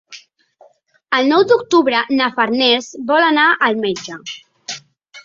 [1.17, 4.19] El nou d'octubre na Farners vol anar al metge.